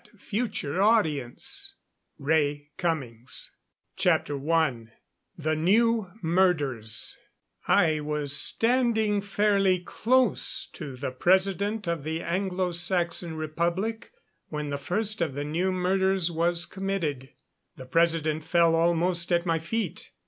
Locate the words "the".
2.27-2.67, 5.37-5.55, 10.95-11.11, 12.01-12.23, 14.71-14.79, 15.35-15.45, 17.75-17.85